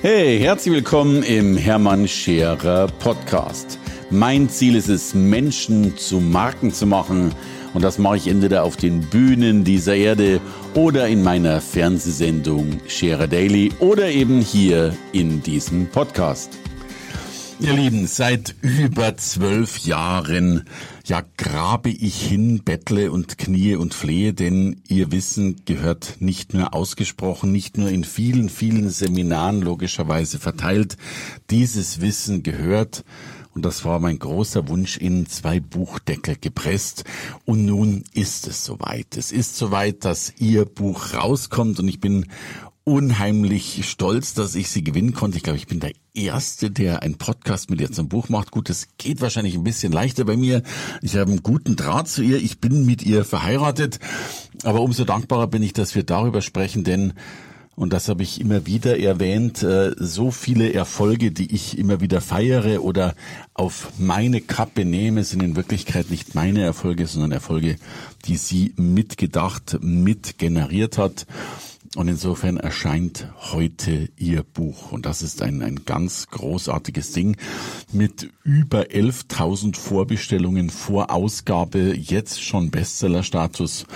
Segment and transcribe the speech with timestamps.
[0.00, 3.80] Hey, herzlich willkommen im Hermann Scherer Podcast.
[4.10, 7.34] Mein Ziel ist es, Menschen zu Marken zu machen.
[7.74, 10.40] Und das mache ich entweder auf den Bühnen dieser Erde
[10.74, 16.56] oder in meiner Fernsehsendung Scherer Daily oder eben hier in diesem Podcast.
[17.58, 20.62] Ihr Lieben, seit über zwölf Jahren,
[21.08, 26.74] ja, grabe ich hin, bettle und knie und flehe, denn ihr Wissen gehört nicht nur
[26.74, 30.98] ausgesprochen, nicht nur in vielen, vielen Seminaren logischerweise verteilt.
[31.50, 33.04] Dieses Wissen gehört
[33.54, 37.04] und das war mein großer Wunsch in zwei Buchdeckel gepresst.
[37.46, 39.16] Und nun ist es soweit.
[39.16, 42.26] Es ist soweit, dass Ihr Buch rauskommt und ich bin
[42.88, 45.36] unheimlich stolz, dass ich sie gewinnen konnte.
[45.36, 48.50] Ich glaube, ich bin der Erste, der einen Podcast mit ihr zum Buch macht.
[48.50, 50.62] Gut, es geht wahrscheinlich ein bisschen leichter bei mir.
[51.02, 52.38] Ich habe einen guten Draht zu ihr.
[52.38, 53.98] Ich bin mit ihr verheiratet.
[54.62, 57.12] Aber umso dankbarer bin ich, dass wir darüber sprechen, denn
[57.76, 62.20] und das habe ich immer wieder erwähnt, äh, so viele Erfolge, die ich immer wieder
[62.20, 63.14] feiere oder
[63.54, 67.76] auf meine Kappe nehme, sind in Wirklichkeit nicht meine Erfolge, sondern Erfolge,
[68.24, 71.26] die sie mitgedacht, mitgeneriert hat.
[71.96, 74.92] Und insofern erscheint heute ihr Buch.
[74.92, 77.36] Und das ist ein, ein ganz großartiges Ding
[77.92, 83.86] mit über 11.000 Vorbestellungen vor Ausgabe, jetzt schon Bestsellerstatus.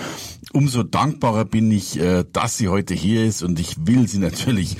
[0.53, 4.77] Umso dankbarer bin ich, äh, dass sie heute hier ist und ich will sie natürlich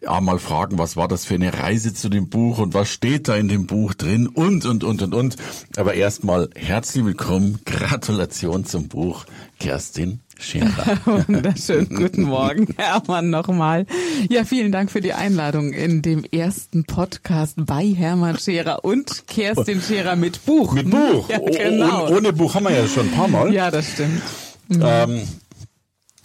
[0.00, 3.28] ja, mal fragen, was war das für eine Reise zu dem Buch und was steht
[3.28, 5.36] da in dem Buch drin und, und, und, und, und.
[5.76, 9.24] Aber erstmal herzlich willkommen, Gratulation zum Buch,
[9.58, 10.98] Kerstin Scherer.
[11.26, 11.88] Wunderschön.
[11.88, 13.86] Guten Morgen, Hermann, nochmal.
[14.28, 19.80] Ja, vielen Dank für die Einladung in dem ersten Podcast bei Hermann Scherer und Kerstin
[19.80, 20.72] Scherer mit Buch.
[20.74, 21.28] Mit Buch.
[21.28, 22.08] Ja, genau.
[22.08, 23.52] Oh, ohne Buch haben wir ja schon ein paar Mal.
[23.52, 24.22] Ja, das stimmt.
[24.68, 24.82] Mhm.
[24.82, 25.22] Ähm,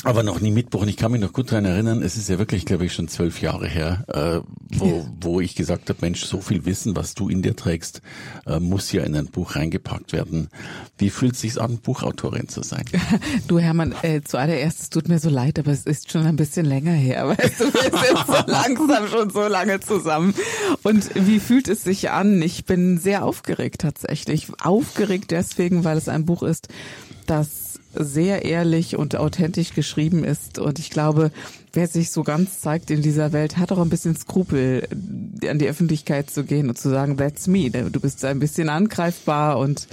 [0.04, 0.82] aber noch nie Mitbuch.
[0.82, 3.08] Und ich kann mich noch gut daran erinnern, es ist ja wirklich, glaube ich, schon
[3.08, 4.42] zwölf Jahre her, äh,
[4.78, 8.02] wo, wo ich gesagt habe, Mensch, so viel Wissen, was du in dir trägst,
[8.46, 10.50] äh, muss ja in ein Buch reingepackt werden.
[10.98, 12.84] Wie fühlt es sich an, Buchautorin zu sein?
[13.48, 16.66] Du Hermann, äh, zuallererst, es tut mir so leid, aber es ist schon ein bisschen
[16.66, 17.28] länger her.
[17.38, 20.34] Weißt du, wir sind so langsam schon so lange zusammen.
[20.84, 22.42] Und wie fühlt es sich an?
[22.42, 24.48] Ich bin sehr aufgeregt tatsächlich.
[24.62, 26.68] Aufgeregt deswegen, weil es ein Buch ist,
[27.28, 27.63] das
[27.96, 30.60] sehr ehrlich und authentisch geschrieben ist.
[30.60, 31.32] Und ich glaube,
[31.74, 34.88] wer sich so ganz zeigt in dieser Welt, hat auch ein bisschen Skrupel,
[35.48, 37.70] an die Öffentlichkeit zu gehen und zu sagen, that's me.
[37.70, 39.88] Du bist ein bisschen angreifbar und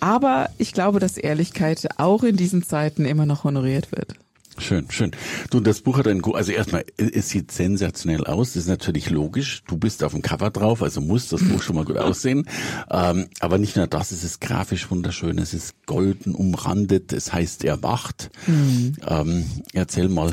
[0.00, 4.14] aber ich glaube, dass Ehrlichkeit auch in diesen Zeiten immer noch honoriert wird.
[4.58, 5.10] Schön, schön.
[5.50, 8.52] Du, das Buch hat ein, also erstmal, es sieht sensationell aus.
[8.52, 9.62] Das ist natürlich logisch.
[9.66, 12.48] Du bist auf dem Cover drauf, also muss das Buch schon mal gut aussehen.
[12.90, 15.38] Ähm, aber nicht nur das, es ist grafisch wunderschön.
[15.38, 17.12] Es ist golden umrandet.
[17.12, 18.30] Es heißt Erwacht.
[18.46, 18.96] Mhm.
[19.06, 20.32] Ähm, erzähl mal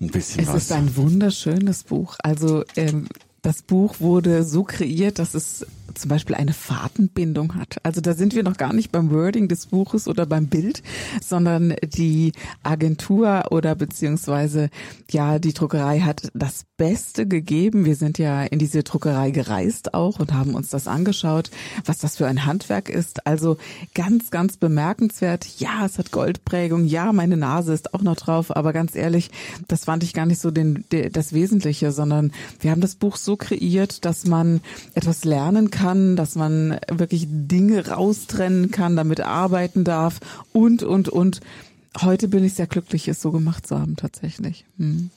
[0.00, 0.56] ein bisschen es was.
[0.56, 2.16] Es ist ein wunderschönes Buch.
[2.22, 3.08] Also, ähm,
[3.42, 5.64] das Buch wurde so kreiert, dass es
[5.96, 7.76] zum Beispiel eine Fadenbindung hat.
[7.82, 10.82] Also da sind wir noch gar nicht beim Wording des Buches oder beim Bild,
[11.22, 14.70] sondern die Agentur oder beziehungsweise
[15.10, 17.84] ja die Druckerei hat das Beste gegeben.
[17.84, 21.50] Wir sind ja in diese Druckerei gereist auch und haben uns das angeschaut,
[21.84, 23.26] was das für ein Handwerk ist.
[23.26, 23.56] Also
[23.94, 25.46] ganz, ganz bemerkenswert.
[25.58, 26.84] Ja, es hat Goldprägung.
[26.84, 28.54] Ja, meine Nase ist auch noch drauf.
[28.54, 29.30] Aber ganz ehrlich,
[29.68, 33.36] das fand ich gar nicht so den, das Wesentliche, sondern wir haben das Buch so
[33.36, 34.60] kreiert, dass man
[34.94, 40.18] etwas lernen kann kann, dass man wirklich Dinge raustrennen kann, damit arbeiten darf
[40.52, 41.38] und, und, und.
[42.02, 44.64] Heute bin ich sehr glücklich, es so gemacht zu haben, tatsächlich.
[44.78, 45.10] Hm.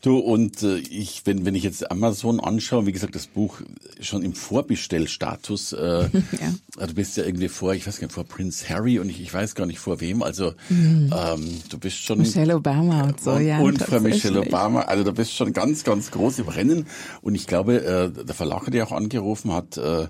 [0.00, 3.60] Du, und äh, ich, wenn, wenn ich jetzt Amazon anschaue, wie gesagt, das Buch
[4.00, 6.08] schon im Vorbestellstatus, äh,
[6.40, 6.86] ja.
[6.86, 9.34] du bist ja irgendwie vor, ich weiß gar nicht, vor Prince Harry und ich, ich
[9.34, 11.12] weiß gar nicht vor wem, also mhm.
[11.16, 12.18] ähm, du bist schon...
[12.18, 13.58] Michelle Obama und so, ja.
[13.58, 16.86] Und vor Michelle Obama, also du bist schon ganz, ganz groß im Rennen
[17.20, 20.06] und ich glaube, äh, der Verlag, der auch angerufen hat, äh,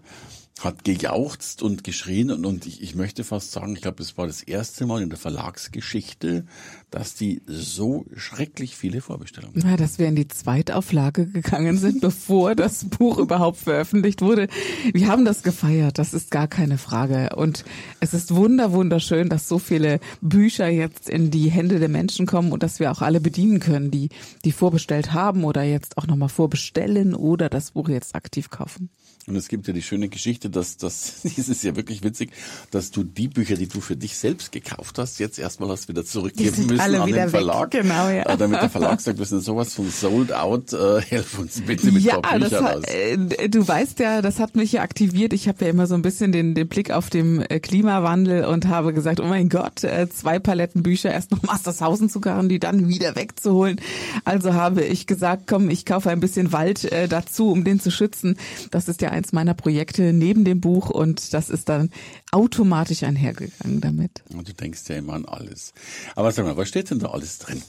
[0.64, 4.26] hat gejauchzt und geschrien und, und ich, ich möchte fast sagen, ich glaube, es war
[4.26, 6.44] das erste Mal in der Verlagsgeschichte,
[6.90, 9.70] dass die so schrecklich viele Vorbestellungen haben.
[9.70, 14.48] Ja, dass wir in die Zweitauflage gegangen sind, bevor das Buch überhaupt veröffentlicht wurde.
[14.92, 17.36] Wir haben das gefeiert, das ist gar keine Frage.
[17.36, 17.64] Und
[18.00, 22.52] es ist wunder, wunderschön, dass so viele Bücher jetzt in die Hände der Menschen kommen
[22.52, 24.08] und dass wir auch alle bedienen können, die,
[24.44, 28.90] die vorbestellt haben oder jetzt auch nochmal vorbestellen oder das Buch jetzt aktiv kaufen.
[29.28, 32.30] Und es gibt ja die schöne Geschichte, dass das, ist ja wirklich witzig,
[32.70, 36.04] dass du die Bücher, die du für dich selbst gekauft hast, jetzt erstmal hast wieder
[36.04, 37.72] zurückgeben müssen alle an den Verlag.
[37.72, 37.82] Weg.
[37.82, 38.22] Genau, ja.
[38.24, 41.90] Äh, Damit der Verlag sagt, wir sind sowas von sold out, äh, helf uns bitte
[41.92, 42.84] mit ja, paar Büchern aus.
[42.84, 45.32] äh, du weißt ja, das hat mich ja aktiviert.
[45.32, 48.68] Ich habe ja immer so ein bisschen den, den Blick auf den äh, Klimawandel und
[48.68, 52.58] habe gesagt, oh mein Gott, äh, zwei Paletten Bücher erst noch Mastershausen zu garen, die
[52.58, 53.80] dann wieder wegzuholen.
[54.24, 57.90] Also habe ich gesagt, komm, ich kaufe ein bisschen Wald äh, dazu, um den zu
[57.90, 58.36] schützen.
[58.70, 61.90] Das ist ja eins meiner Projekte neben dem Buch und das ist dann
[62.32, 64.22] automatisch einhergegangen damit.
[64.30, 65.72] Und du denkst ja immer an alles.
[66.14, 67.62] Aber sag mal, was steht denn da alles drin?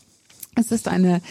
[0.55, 1.21] Es ist eine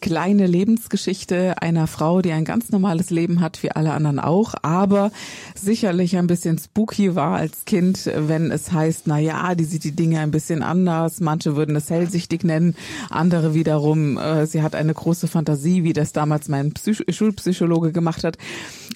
[0.00, 5.10] kleine Lebensgeschichte einer Frau, die ein ganz normales Leben hat, wie alle anderen auch, aber
[5.54, 9.92] sicherlich ein bisschen spooky war als Kind, wenn es heißt, na ja, die sieht die
[9.92, 11.20] Dinge ein bisschen anders.
[11.20, 12.76] Manche würden es hellsichtig nennen,
[13.10, 18.24] andere wiederum, äh, sie hat eine große Fantasie, wie das damals mein Psych Schulpsychologe gemacht
[18.24, 18.38] hat.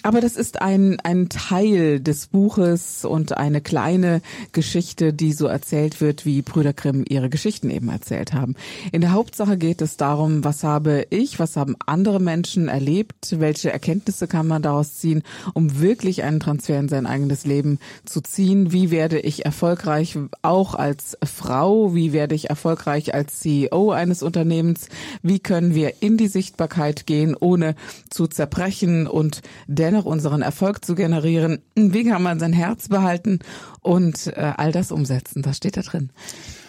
[0.02, 4.20] Aber das ist ein, ein Teil des Buches und eine kleine
[4.52, 8.56] Geschichte, die so erzählt wird, wie Brüder Grimm ihre Geschichten eben erzählt haben.
[8.90, 13.72] In der Hauptsache geht es darum, was habe ich, was haben andere Menschen erlebt, welche
[13.72, 15.22] Erkenntnisse kann man daraus ziehen,
[15.54, 18.72] um wirklich einen Transfer in sein eigenes Leben zu ziehen.
[18.72, 21.94] Wie werde ich erfolgreich auch als Frau?
[21.94, 24.88] Wie werde ich erfolgreich als CEO eines Unternehmens?
[25.22, 27.74] Wie können wir in die Sichtbarkeit gehen, ohne
[28.10, 29.42] zu zerbrechen und
[29.82, 31.58] dennoch unseren Erfolg zu generieren?
[31.74, 33.40] Wie kann man sein Herz behalten
[33.80, 35.42] und äh, all das umsetzen?
[35.42, 36.10] Das steht da drin.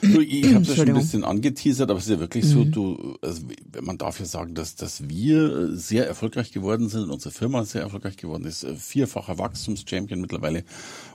[0.01, 3.17] Du, ich habe das schon ein bisschen angeteasert, aber es ist ja wirklich so, du,
[3.21, 3.43] also
[3.81, 8.17] man darf ja sagen, dass, dass wir sehr erfolgreich geworden sind, unsere Firma sehr erfolgreich
[8.17, 10.63] geworden ist, äh, vierfacher Wachstumschampion mittlerweile.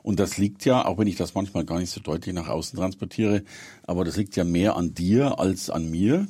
[0.03, 2.79] Und das liegt ja, auch wenn ich das manchmal gar nicht so deutlich nach außen
[2.79, 3.43] transportiere,
[3.83, 6.27] aber das liegt ja mehr an dir als an mir.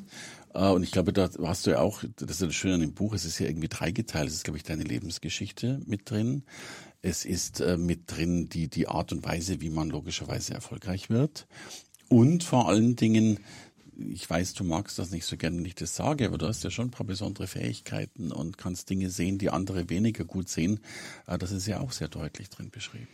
[0.55, 2.81] Äh, Und ich glaube, da hast du ja auch, das ist ja das Schöne an
[2.81, 4.29] dem Buch, es ist ja irgendwie dreigeteilt.
[4.29, 6.43] Es ist, glaube ich, deine Lebensgeschichte mit drin.
[7.03, 11.47] Es ist äh, mit drin die, die Art und Weise, wie man logischerweise erfolgreich wird.
[12.09, 13.39] Und vor allen Dingen,
[13.97, 16.65] ich weiß, du magst das nicht so gerne, wenn ich das sage, aber du hast
[16.65, 20.81] ja schon ein paar besondere Fähigkeiten und kannst Dinge sehen, die andere weniger gut sehen.
[21.27, 23.09] Äh, Das ist ja auch sehr deutlich drin beschrieben.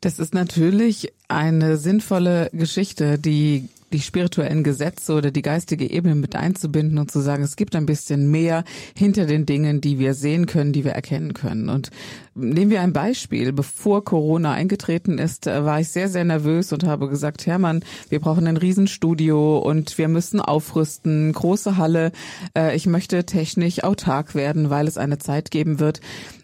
[0.00, 6.34] Das ist natürlich eine sinnvolle Geschichte, die die spirituellen Gesetze oder die geistige Ebene mit
[6.34, 8.64] einzubinden und zu sagen, es gibt ein bisschen mehr
[8.96, 11.68] hinter den Dingen, die wir sehen können, die wir erkennen können.
[11.68, 11.90] Und
[12.34, 13.52] nehmen wir ein Beispiel.
[13.52, 18.20] Bevor Corona eingetreten ist, äh, war ich sehr, sehr nervös und habe gesagt, Hermann, wir
[18.20, 22.12] brauchen ein Riesenstudio und wir müssen aufrüsten, große Halle.
[22.56, 26.00] Äh, Ich möchte technisch autark werden, weil es eine Zeit geben wird,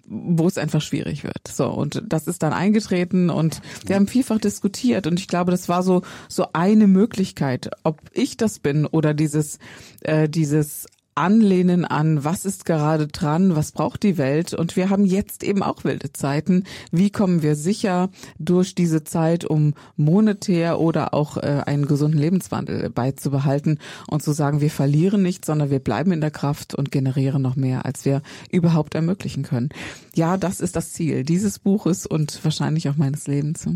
[0.08, 1.48] wo es einfach schwierig wird.
[1.48, 5.68] So und das ist dann eingetreten und wir haben vielfach diskutiert und ich glaube, das
[5.68, 9.58] war so so eine Möglichkeit, ob ich das bin oder dieses
[10.02, 10.86] äh, dieses
[11.18, 14.54] Anlehnen an, was ist gerade dran, was braucht die Welt.
[14.54, 16.62] Und wir haben jetzt eben auch wilde Zeiten.
[16.92, 22.88] Wie kommen wir sicher durch diese Zeit, um monetär oder auch äh, einen gesunden Lebenswandel
[22.90, 27.42] beizubehalten und zu sagen, wir verlieren nicht, sondern wir bleiben in der Kraft und generieren
[27.42, 28.22] noch mehr, als wir
[28.52, 29.70] überhaupt ermöglichen können.
[30.14, 33.66] Ja, das ist das Ziel dieses Buches und wahrscheinlich auch meines Lebens.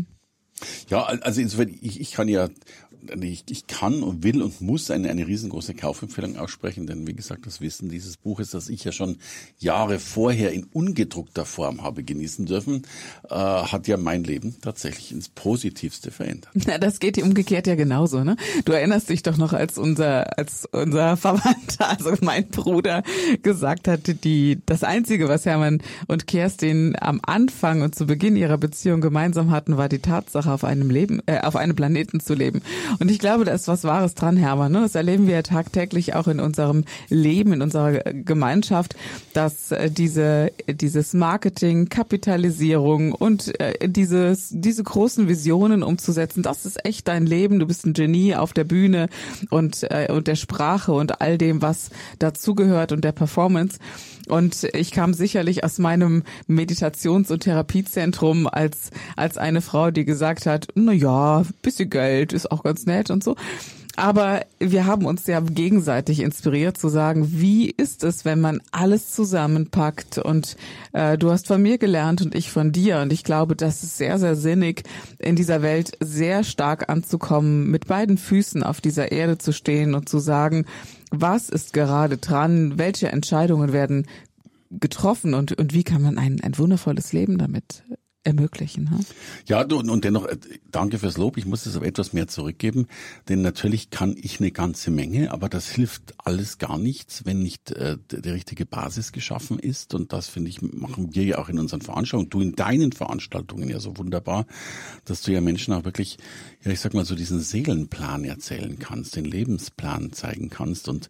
[0.87, 2.49] Ja, also insofern, ich, ich kann ja,
[3.21, 7.45] ich, ich kann und will und muss eine, eine riesengroße Kaufempfehlung aussprechen, denn wie gesagt,
[7.45, 9.17] das Wissen dieses Buches, das ich ja schon
[9.59, 12.83] Jahre vorher in ungedruckter Form habe genießen dürfen,
[13.29, 16.51] äh, hat ja mein Leben tatsächlich ins Positivste verändert.
[16.65, 18.35] Na, das geht dir umgekehrt ja genauso, ne?
[18.65, 23.03] Du erinnerst dich doch noch, als unser, als unser Verwandter, also mein Bruder,
[23.41, 28.57] gesagt hatte, die, das einzige, was Hermann und Kerstin am Anfang und zu Beginn ihrer
[28.57, 32.61] Beziehung gemeinsam hatten, war die Tatsache, auf einem Leben, äh, auf einem Planeten zu leben.
[32.99, 34.71] Und ich glaube, da ist was Wahres dran, Hermann.
[34.71, 34.81] Ne?
[34.81, 38.95] Das erleben wir ja tagtäglich auch in unserem Leben, in unserer Gemeinschaft,
[39.33, 46.85] dass äh, diese, dieses Marketing, Kapitalisierung und äh, dieses, diese großen Visionen umzusetzen, das ist
[46.85, 47.59] echt dein Leben.
[47.59, 49.09] Du bist ein Genie auf der Bühne
[49.49, 53.79] und, äh, und der Sprache und all dem, was dazugehört und der Performance.
[54.27, 60.45] Und ich kam sicherlich aus meinem Meditations- und Therapiezentrum als, als eine Frau, die gesagt
[60.45, 63.35] hat, na ja, bisschen Geld ist auch ganz nett und so.
[63.95, 69.11] Aber wir haben uns ja gegenseitig inspiriert zu sagen, wie ist es, wenn man alles
[69.11, 70.17] zusammenpackt?
[70.17, 70.57] Und
[70.93, 73.01] äh, du hast von mir gelernt und ich von dir.
[73.01, 74.83] Und ich glaube, das ist sehr, sehr sinnig,
[75.19, 80.09] in dieser Welt sehr stark anzukommen, mit beiden Füßen auf dieser Erde zu stehen und
[80.09, 80.65] zu sagen,
[81.11, 84.07] was ist gerade dran, welche Entscheidungen werden
[84.71, 85.35] getroffen?
[85.35, 87.83] Und, und wie kann man ein, ein wundervolles Leben damit
[88.23, 88.85] ermöglichen.
[88.85, 88.99] Ne?
[89.47, 90.37] Ja, und dennoch äh,
[90.71, 91.37] danke fürs Lob.
[91.37, 92.87] Ich muss es aber etwas mehr zurückgeben,
[93.29, 97.71] denn natürlich kann ich eine ganze Menge, aber das hilft alles gar nichts, wenn nicht
[97.71, 99.93] äh, die richtige Basis geschaffen ist.
[99.93, 102.29] Und das finde ich machen wir ja auch in unseren Veranstaltungen.
[102.29, 104.45] Du in deinen Veranstaltungen ja so wunderbar,
[105.05, 106.17] dass du ja Menschen auch wirklich,
[106.63, 111.09] ja ich sag mal so diesen Seelenplan erzählen kannst, den Lebensplan zeigen kannst und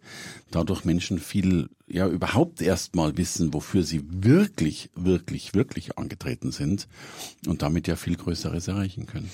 [0.51, 6.87] dadurch Menschen viel ja überhaupt erstmal wissen, wofür sie wirklich, wirklich, wirklich angetreten sind
[7.45, 9.29] und damit ja viel Größeres erreichen können.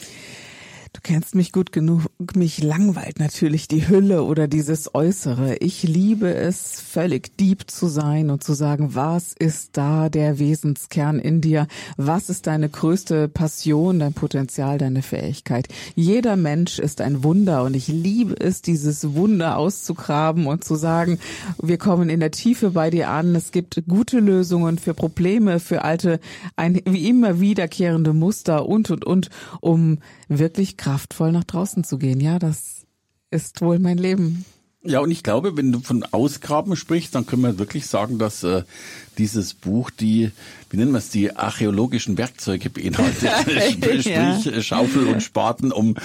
[0.91, 5.57] Du kennst mich gut genug, mich langweilt natürlich die Hülle oder dieses Äußere.
[5.57, 11.19] Ich liebe es, völlig deep zu sein und zu sagen, was ist da der Wesenskern
[11.19, 11.67] in dir?
[11.97, 15.67] Was ist deine größte Passion, dein Potenzial, deine Fähigkeit?
[15.93, 21.19] Jeder Mensch ist ein Wunder und ich liebe es, dieses Wunder auszugraben und zu sagen,
[21.61, 23.35] wir kommen in der Tiefe bei dir an.
[23.35, 26.19] Es gibt gute Lösungen für Probleme, für alte,
[26.55, 29.29] ein, wie immer wiederkehrende Muster und, und, und,
[29.61, 32.21] um wirklich kraftvoll nach draußen zu gehen.
[32.21, 32.87] Ja, das
[33.29, 34.45] ist wohl mein Leben.
[34.81, 38.43] Ja, und ich glaube, wenn du von Ausgraben sprichst, dann können wir wirklich sagen, dass
[38.43, 38.63] äh,
[39.19, 40.31] dieses Buch die,
[40.69, 43.29] wie nennen wir es, die archäologischen Werkzeuge beinhaltet,
[43.71, 44.39] sprich ja.
[44.61, 45.95] Schaufel und Spaten, um,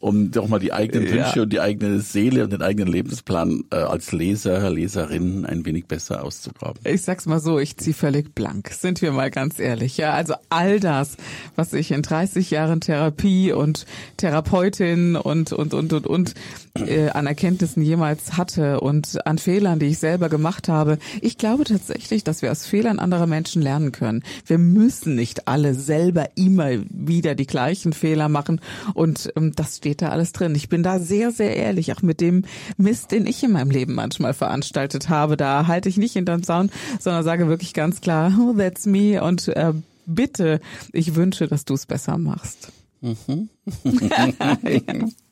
[0.00, 1.42] um doch mal die eigenen Wünsche ja.
[1.42, 6.24] und die eigene Seele und den eigenen Lebensplan äh, als Leser, Leserin ein wenig besser
[6.24, 6.80] auszugraben.
[6.84, 9.98] Ich sag's mal so, ich zieh völlig blank, sind wir mal ganz ehrlich.
[9.98, 11.16] Ja, also all das,
[11.54, 13.84] was ich in 30 Jahren Therapie und
[14.16, 16.34] Therapeutin und, und, und, und, und
[16.74, 20.98] äh, an Erkenntnissen jemals hatte und an Fehlern, die ich selber gemacht habe.
[21.20, 24.22] Ich glaube tatsächlich, dass wir aus Fehlern anderer Menschen lernen können.
[24.46, 28.60] Wir müssen nicht alle selber immer wieder die gleichen Fehler machen
[28.94, 30.54] und ähm, das steht da alles drin.
[30.54, 32.44] Ich bin da sehr, sehr ehrlich, auch mit dem
[32.76, 35.36] Mist, den ich in meinem Leben manchmal veranstaltet habe.
[35.36, 39.48] Da halte ich nicht hinterm Zaun, sondern sage wirklich ganz klar, oh, that's me und
[39.48, 39.72] äh,
[40.06, 40.60] bitte,
[40.92, 42.70] ich wünsche, dass du es besser machst.
[43.00, 43.48] Mhm.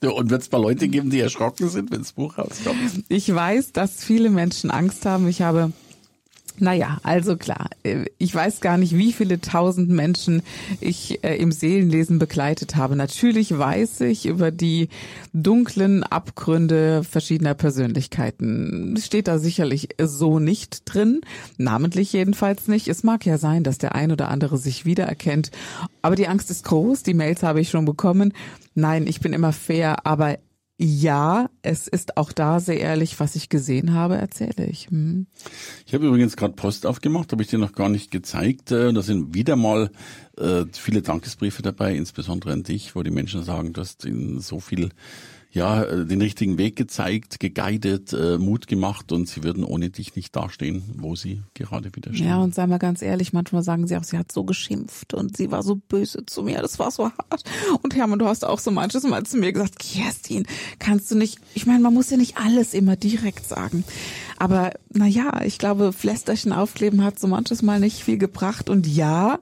[0.03, 0.11] ja.
[0.11, 3.05] Und wird es mal Leute geben, die erschrocken sind, wenn das Buch rauskommt?
[3.09, 5.29] Ich weiß, dass viele Menschen Angst haben.
[5.29, 5.73] Ich habe
[6.61, 7.69] naja, also klar.
[7.83, 10.43] Äh, ich weiß gar nicht, wie viele tausend Menschen
[10.81, 12.97] ich äh, im Seelenlesen begleitet habe.
[12.97, 14.89] Natürlich weiß ich über die
[15.33, 18.97] dunklen Abgründe verschiedener Persönlichkeiten.
[19.01, 21.21] Steht da sicherlich so nicht drin,
[21.57, 22.89] namentlich jedenfalls nicht.
[22.89, 25.51] Es mag ja sein, dass der ein oder andere sich wiedererkennt,
[26.03, 27.03] aber die Angst ist groß.
[27.03, 28.33] Die Mails habe ich schon bekommen.
[28.75, 30.39] Nein, ich bin immer fair, aber
[30.83, 34.89] ja, es ist auch da sehr ehrlich, was ich gesehen habe, erzähle ich.
[34.89, 35.27] Hm.
[35.85, 38.73] Ich habe übrigens gerade Post aufgemacht, habe ich dir noch gar nicht gezeigt.
[38.73, 39.91] Äh, da sind wieder mal
[40.39, 44.59] äh, viele Dankesbriefe dabei, insbesondere an dich, wo die Menschen sagen, du hast ihnen so
[44.59, 44.89] viel
[45.53, 50.15] ja, äh, den richtigen Weg gezeigt, geguidet, äh, Mut gemacht und sie würden ohne dich
[50.15, 52.29] nicht dastehen, wo sie gerade wieder stehen.
[52.29, 55.37] Ja, und sei mal ganz ehrlich, manchmal sagen sie auch, sie hat so geschimpft und
[55.37, 57.43] sie war so böse zu mir, das war so hart.
[57.83, 60.47] Und Hermann, du hast auch so manches Mal zu mir gesagt, Kerstin,
[60.79, 63.85] kannst du nicht, ich meine, man muss ja nicht alles immer direkt sagen.
[64.39, 68.71] Aber na ja, ich glaube, Flästerchen aufkleben hat so manches Mal nicht viel gebracht.
[68.71, 69.41] Und ja,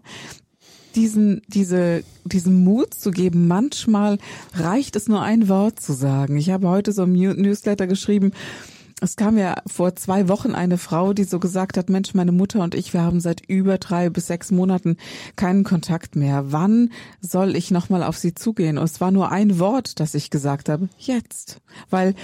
[0.99, 3.47] diesen, diese, diesen Mut zu geben.
[3.47, 4.19] Manchmal
[4.53, 6.37] reicht es nur ein Wort zu sagen.
[6.37, 8.33] Ich habe heute so ein Newsletter geschrieben.
[9.01, 12.65] Es kam ja vor zwei Wochen eine Frau, die so gesagt hat, Mensch, meine Mutter
[12.65, 14.97] und ich, wir haben seit über drei bis sechs Monaten
[15.37, 16.51] keinen Kontakt mehr.
[16.51, 16.91] Wann
[17.21, 18.77] soll ich nochmal auf sie zugehen?
[18.77, 20.89] Und es war nur ein Wort, das ich gesagt habe.
[20.99, 21.61] Jetzt.
[21.91, 22.17] Weil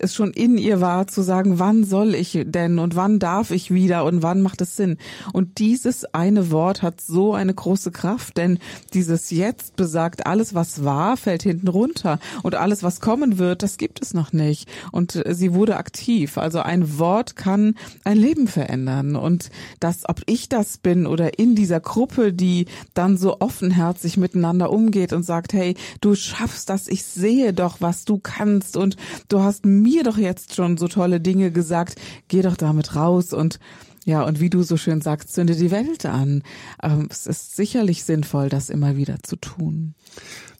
[0.00, 3.72] es schon in ihr war, zu sagen, wann soll ich denn und wann darf ich
[3.72, 4.96] wieder und wann macht es Sinn.
[5.32, 8.58] Und dieses eine Wort hat so eine große Kraft, denn
[8.94, 13.76] dieses Jetzt besagt, alles, was war, fällt hinten runter und alles, was kommen wird, das
[13.76, 14.68] gibt es noch nicht.
[14.92, 16.38] Und sie wurde aktiv.
[16.38, 19.16] Also ein Wort kann ein Leben verändern.
[19.16, 24.70] Und das, ob ich das bin oder in dieser Gruppe, die dann so offenherzig miteinander
[24.70, 28.96] umgeht und sagt, hey, du schaffst das, ich sehe doch, was du kannst und
[29.28, 33.32] du hast mir mir doch jetzt schon so tolle Dinge gesagt, geh doch damit raus
[33.32, 33.58] und
[34.06, 36.42] ja, und wie du so schön sagst, zünde die Welt an.
[36.82, 39.94] Ähm, es ist sicherlich sinnvoll, das immer wieder zu tun.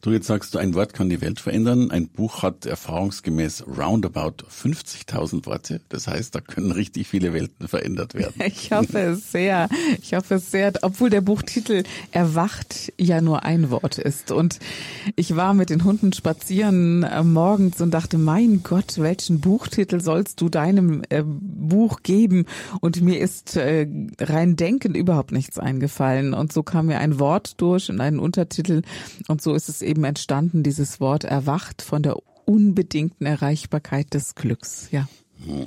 [0.03, 1.91] Du jetzt sagst ein Wort kann die Welt verändern.
[1.91, 5.83] Ein Buch hat erfahrungsgemäß roundabout 50.000 Worte.
[5.91, 8.35] Das heißt, da können richtig viele Welten verändert werden.
[8.47, 9.69] Ich hoffe es sehr.
[10.01, 14.33] Ich hoffe es sehr, obwohl der Buchtitel Erwacht ja nur ein Wort ist.
[14.33, 14.59] Und
[15.17, 20.41] ich war mit den Hunden spazieren äh, morgens und dachte, mein Gott, welchen Buchtitel sollst
[20.41, 22.47] du deinem äh, Buch geben?
[22.81, 23.87] Und mir ist äh,
[24.19, 26.33] rein denkend überhaupt nichts eingefallen.
[26.33, 28.83] Und so kam mir ein Wort durch und einen Untertitel.
[29.29, 32.17] Und so ist es eben entstanden, dieses Wort erwacht von der
[32.47, 35.09] unbedingten Erreichbarkeit des Glücks, ja.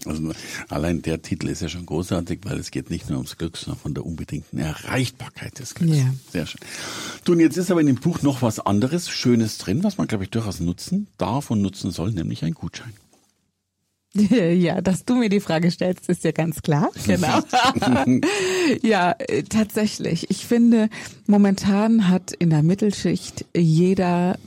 [0.06, 0.32] Also
[0.70, 3.80] allein der Titel ist ja schon großartig, weil es geht nicht nur ums Glück, sondern
[3.80, 5.98] von der unbedingten Erreichbarkeit des Glücks.
[5.98, 6.13] Ja.
[6.32, 6.62] Sehr schön.
[7.24, 10.08] Du, und jetzt ist aber in dem Buch noch was anderes, Schönes drin, was man,
[10.08, 12.94] glaube ich, durchaus nutzen darf und nutzen soll, nämlich ein Gutschein.
[14.15, 16.91] Ja, dass du mir die Frage stellst, ist ja ganz klar.
[17.05, 17.39] Genau.
[18.82, 20.29] ja, äh, tatsächlich.
[20.29, 20.89] Ich finde,
[21.27, 24.38] momentan hat in der Mittelschicht jeder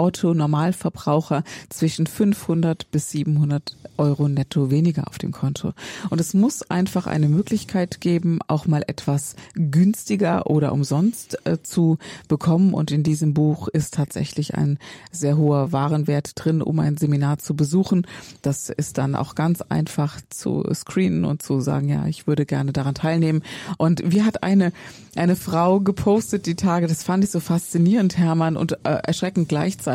[0.00, 5.74] Otto Normalverbraucher zwischen 500 bis 700 Euro netto weniger auf dem Konto.
[6.08, 11.98] Und es muss einfach eine Möglichkeit geben, auch mal etwas günstiger oder umsonst äh, zu
[12.28, 12.72] bekommen.
[12.72, 14.78] Und in diesem Buch ist tatsächlich ein
[15.12, 18.06] sehr hoher Warenwert drin, um ein Seminar zu besuchen.
[18.40, 22.72] Das ist dann auch ganz einfach zu screenen und zu sagen, ja, ich würde gerne
[22.72, 23.42] daran teilnehmen.
[23.76, 24.72] Und wie hat eine,
[25.14, 29.89] eine Frau gepostet die Tage, das fand ich so faszinierend, Hermann, und äh, erschreckend gleichzeitig,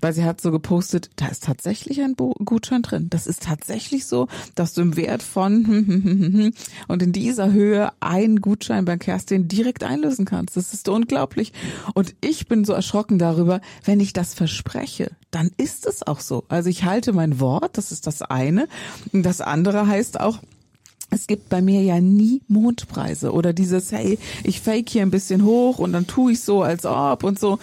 [0.00, 3.08] weil sie hat so gepostet, da ist tatsächlich ein Gutschein drin.
[3.10, 6.52] Das ist tatsächlich so, dass du im Wert von
[6.88, 10.56] und in dieser Höhe einen Gutschein bei Kerstin direkt einlösen kannst.
[10.56, 11.52] Das ist unglaublich.
[11.94, 16.44] Und ich bin so erschrocken darüber, wenn ich das verspreche, dann ist es auch so.
[16.48, 18.68] Also ich halte mein Wort, das ist das eine.
[19.12, 20.40] Und das andere heißt auch,
[21.10, 25.44] es gibt bei mir ja nie Mondpreise oder dieses, hey, ich fake hier ein bisschen
[25.44, 27.58] hoch und dann tue ich so, als ob und so.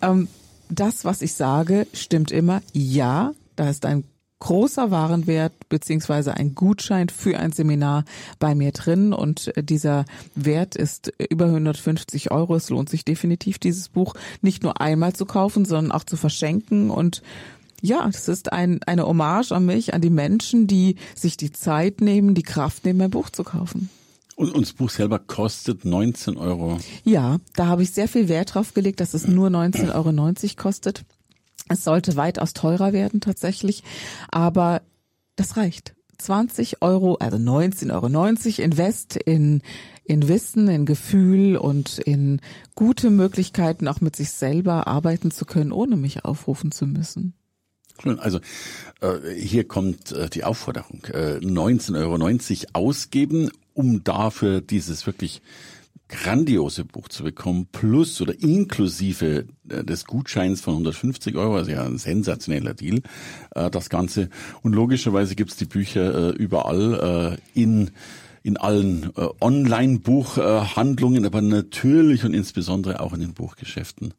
[0.00, 0.28] Ähm,
[0.68, 2.62] das, was ich sage, stimmt immer.
[2.72, 4.04] Ja, da ist ein
[4.40, 8.04] großer Warenwert beziehungsweise ein Gutschein für ein Seminar
[8.38, 10.04] bei mir drin und dieser
[10.34, 12.54] Wert ist über 150 Euro.
[12.54, 16.90] Es lohnt sich definitiv, dieses Buch nicht nur einmal zu kaufen, sondern auch zu verschenken
[16.90, 17.22] und
[17.80, 22.00] ja, es ist ein, eine Hommage an mich, an die Menschen, die sich die Zeit
[22.00, 23.90] nehmen, die Kraft nehmen, mein Buch zu kaufen.
[24.36, 26.78] Und, und das Buch selber kostet 19 Euro.
[27.04, 31.04] Ja, da habe ich sehr viel Wert drauf gelegt, dass es nur 19,90 Euro kostet.
[31.68, 33.82] Es sollte weitaus teurer werden tatsächlich,
[34.30, 34.82] aber
[35.36, 35.94] das reicht.
[36.18, 39.62] 20 Euro, also 19,90 Euro Invest in,
[40.04, 42.40] in Wissen, in Gefühl und in
[42.74, 47.34] gute Möglichkeiten, auch mit sich selber arbeiten zu können, ohne mich aufrufen zu müssen.
[48.18, 48.40] Also
[49.00, 55.42] äh, hier kommt äh, die Aufforderung, äh, 19,90 Euro ausgeben, um dafür dieses wirklich
[56.08, 61.84] grandiose Buch zu bekommen, plus oder inklusive äh, des Gutscheins von 150 Euro, also ja
[61.84, 63.02] ein sensationeller Deal,
[63.54, 64.28] äh, das Ganze.
[64.62, 67.90] Und logischerweise gibt's die Bücher äh, überall in
[68.42, 74.12] in allen Online-Buchhandlungen, aber natürlich und insbesondere auch in den Buchgeschäften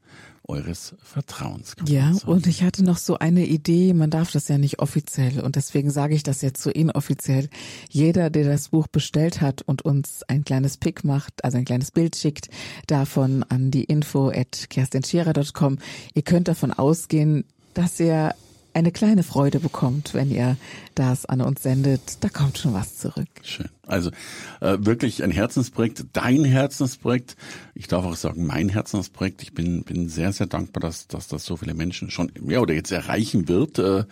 [0.48, 1.76] eures Vertrauens.
[1.88, 5.56] Ja, und ich hatte noch so eine Idee, man darf das ja nicht offiziell und
[5.56, 7.50] deswegen sage ich das jetzt so inoffiziell.
[7.90, 11.92] Jeder, der das Buch bestellt hat und uns ein kleines Pick macht, also ein kleines
[11.92, 12.50] Bild schickt,
[12.88, 15.78] davon an die info at kerstinscherer.com,
[16.14, 18.34] ihr könnt davon ausgehen, dass ihr
[18.76, 20.58] eine kleine Freude bekommt, wenn ihr
[20.96, 22.18] das an uns sendet.
[22.20, 23.30] Da kommt schon was zurück.
[23.42, 23.70] Schön.
[23.88, 24.12] Also
[24.60, 27.38] äh, wirklich ein Herzensprojekt, dein Herzensprojekt.
[27.74, 29.42] Ich darf auch sagen, mein Herzensprojekt.
[29.44, 32.74] Ich bin, bin sehr, sehr dankbar, dass, dass das so viele Menschen schon, ja, oder
[32.74, 33.80] jetzt erreichen wird.
[33.80, 34.04] Äh,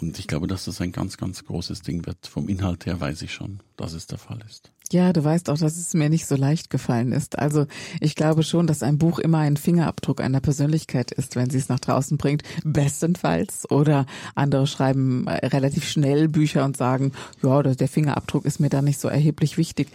[0.00, 2.28] und ich glaube, dass das ein ganz, ganz großes Ding wird.
[2.28, 4.70] Vom Inhalt her weiß ich schon, dass es der Fall ist.
[4.92, 7.36] Ja, du weißt auch, dass es mir nicht so leicht gefallen ist.
[7.36, 7.66] Also
[8.00, 11.68] ich glaube schon, dass ein Buch immer ein Fingerabdruck einer Persönlichkeit ist, wenn sie es
[11.68, 12.42] nach draußen bringt.
[12.64, 13.68] Bestenfalls.
[13.70, 14.06] Oder
[14.36, 19.00] andere schreiben äh, relativ schnell Bücher und sagen, ja, der Fingerabdruck ist mir da nicht
[19.00, 19.88] so erheblich wichtig.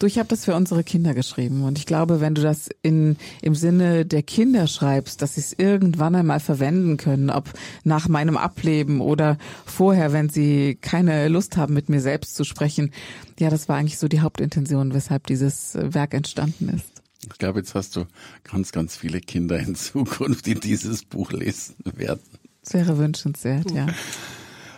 [0.00, 3.18] Du, ich habe das für unsere Kinder geschrieben und ich glaube, wenn du das in
[3.42, 7.52] im Sinne der Kinder schreibst, dass sie es irgendwann einmal verwenden können, ob
[7.84, 9.36] nach meinem Ableben oder
[9.66, 12.92] vorher, wenn sie keine Lust haben, mit mir selbst zu sprechen.
[13.38, 17.02] Ja, das war eigentlich so die Hauptintention, weshalb dieses Werk entstanden ist.
[17.30, 18.06] Ich glaube, jetzt hast du
[18.42, 22.20] ganz, ganz viele Kinder in Zukunft, die dieses Buch lesen werden.
[22.64, 23.86] Das wäre wünschenswert, ja.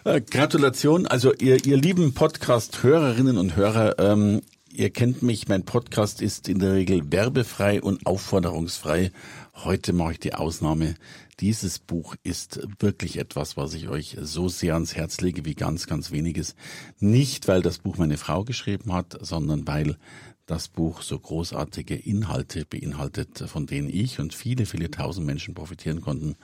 [0.04, 4.40] Äh, Gratulation, also ihr, ihr lieben Podcast-Hörerinnen und Hörer, ähm,
[4.74, 9.12] Ihr kennt mich, mein Podcast ist in der Regel werbefrei und aufforderungsfrei.
[9.54, 10.94] Heute mache ich die Ausnahme.
[11.40, 15.86] Dieses Buch ist wirklich etwas, was ich euch so sehr ans Herz lege wie ganz,
[15.86, 16.54] ganz weniges.
[16.98, 19.98] Nicht, weil das Buch meine Frau geschrieben hat, sondern weil
[20.46, 26.00] das Buch so großartige Inhalte beinhaltet, von denen ich und viele, viele tausend Menschen profitieren
[26.00, 26.34] konnten.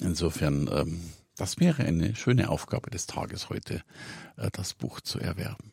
[0.00, 1.00] Insofern, ähm,
[1.36, 3.82] das wäre eine schöne Aufgabe des Tages heute,
[4.38, 5.72] äh, das Buch zu erwerben.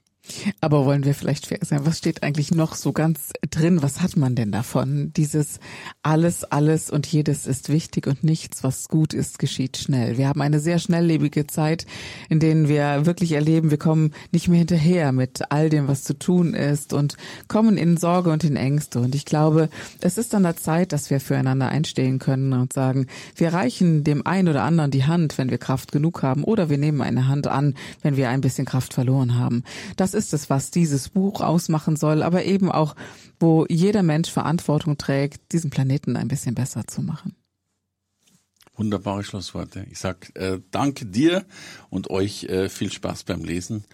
[0.62, 1.86] Aber wollen wir vielleicht fair sein?
[1.86, 3.82] Was steht eigentlich noch so ganz drin?
[3.82, 5.12] Was hat man denn davon?
[5.16, 5.60] Dieses
[6.04, 10.18] alles, alles und jedes ist wichtig und nichts, was gut ist, geschieht schnell.
[10.18, 11.86] Wir haben eine sehr schnelllebige Zeit,
[12.30, 16.18] in denen wir wirklich erleben, wir kommen nicht mehr hinterher mit all dem, was zu
[16.18, 19.00] tun ist und kommen in Sorge und in Ängste.
[19.00, 19.70] Und ich glaube,
[20.02, 24.26] es ist an der Zeit, dass wir füreinander einstehen können und sagen, wir reichen dem
[24.26, 27.48] einen oder anderen die Hand, wenn wir Kraft genug haben oder wir nehmen eine Hand
[27.48, 29.64] an, wenn wir ein bisschen Kraft verloren haben.
[29.98, 32.96] Das ist es, was dieses Buch ausmachen soll, aber eben auch,
[33.40, 37.36] wo jeder Mensch Verantwortung trägt, diesen Planeten ein bisschen besser zu machen.
[38.76, 39.86] Wunderbare Schlussworte.
[39.90, 41.46] Ich sag äh, danke dir
[41.90, 43.86] und euch äh, viel Spaß beim Lesen.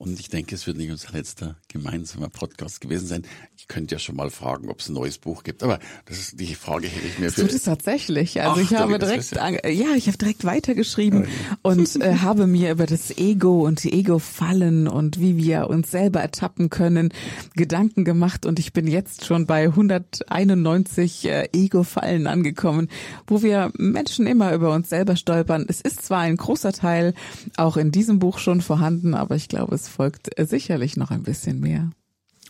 [0.00, 3.22] Und ich denke, es wird nicht unser letzter gemeinsamer Podcast gewesen sein.
[3.58, 5.62] Ich könnte ja schon mal fragen, ob es ein neues Buch gibt.
[5.62, 7.42] Aber das ist die Frage hätte ich mir für.
[7.42, 8.40] Tut es tatsächlich.
[8.40, 9.50] Also Ach, ich habe direkt, ja.
[9.68, 11.58] ja, ich habe direkt weitergeschrieben oh, ja.
[11.60, 16.22] und äh, habe mir über das Ego und die Ego-Fallen und wie wir uns selber
[16.22, 17.12] ertappen können
[17.54, 18.46] Gedanken gemacht.
[18.46, 22.88] Und ich bin jetzt schon bei 191 äh, Ego-Fallen angekommen,
[23.26, 25.66] wo wir Menschen immer über uns selber stolpern.
[25.68, 27.12] Es ist zwar ein großer Teil
[27.58, 31.22] auch in diesem Buch schon vorhanden, aber ich glaube, es folgt äh, sicherlich noch ein
[31.22, 31.90] bisschen mehr.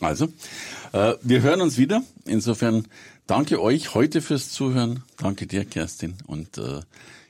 [0.00, 0.28] Also,
[0.92, 2.02] äh, wir hören uns wieder.
[2.24, 2.86] Insofern
[3.26, 5.02] danke euch heute fürs Zuhören.
[5.18, 6.14] Danke dir, Kerstin.
[6.26, 6.80] Und äh,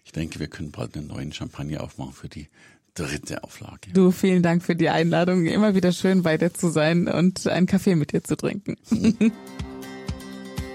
[0.05, 2.49] ich denke, wir können bald einen neuen Champagner aufmachen für die
[2.94, 3.92] dritte Auflage.
[3.92, 5.46] Du, vielen Dank für die Einladung.
[5.46, 8.77] Immer wieder schön bei dir zu sein und einen Kaffee mit dir zu trinken.